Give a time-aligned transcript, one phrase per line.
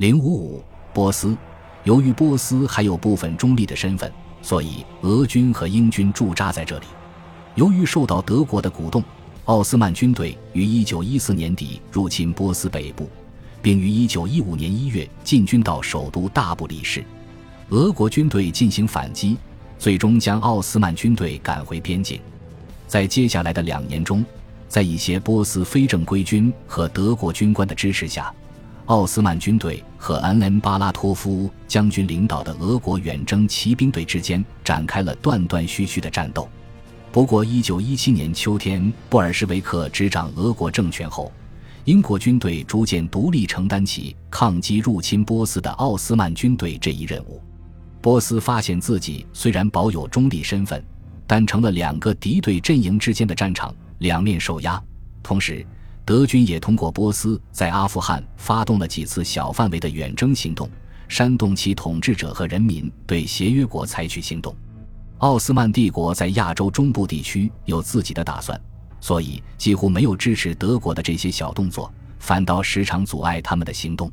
[0.00, 1.36] 零五五，波斯。
[1.84, 6.86] 由于波斯还有部分中立的身份，所以俄军和英军驻扎在这里。
[7.54, 9.04] 由于受到德国的鼓动，
[9.44, 13.10] 奥斯曼军队于一九一四年底入侵波斯北部，
[13.60, 17.04] 并于一九一五年一月进军到首都大不里士。
[17.68, 19.36] 俄国军队进行反击，
[19.78, 22.18] 最终将奥斯曼军队赶回边境。
[22.86, 24.24] 在接下来的两年中，
[24.66, 28.32] 在一些波斯非正规军和德国军官的支持下，
[28.90, 36.48] 奥斯曼军队和安恩巴拉托夫将军领导的俄国远征骑兵队之间展开了断断续续的战斗。
[37.12, 41.30] 不过，1917年秋天，布尔什维克执掌俄国政权后，
[41.84, 47.40] 英国军队逐渐独立承担起抗击入侵波斯的奥斯曼军队这一任务。
[48.00, 50.84] 波斯发现自己虽然保有中立身份，
[51.28, 54.82] 但成了两个敌对阵营之间的战场，两面受压。
[55.22, 55.64] 同时，
[56.04, 60.68] 德军也通过波斯在阿富汗发动了几次小范围的远征行动，
[61.08, 64.54] 煽动其统治者和人民对协约国采取行动。
[65.18, 68.60] 奥斯曼帝国在亚洲中部地区有自己的打算，
[69.00, 74.10] 所以几乎没有支持德国的这些小动作，反倒时常阻碍他们的行动。